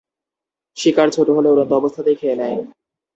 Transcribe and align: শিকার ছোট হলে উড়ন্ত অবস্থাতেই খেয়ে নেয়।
শিকার 0.77 1.07
ছোট 1.11 1.27
হলে 1.29 1.47
উড়ন্ত 1.49 1.71
অবস্থাতেই 1.73 2.15
খেয়ে 2.15 2.35
নেয়। 2.35 2.57